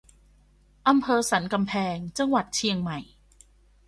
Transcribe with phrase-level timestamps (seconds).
[0.87, 2.99] อำเภอสันกำแพง จังหวัดเชียงใหม่